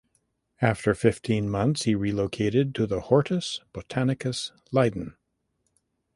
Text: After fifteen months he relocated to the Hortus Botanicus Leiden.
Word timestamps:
After 0.63 0.95
fifteen 0.95 1.47
months 1.47 1.83
he 1.83 1.93
relocated 1.93 2.73
to 2.73 2.87
the 2.87 3.01
Hortus 3.01 3.59
Botanicus 3.71 4.51
Leiden. 4.71 5.15